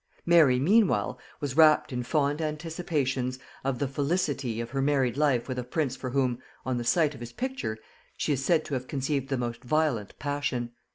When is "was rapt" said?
1.39-1.93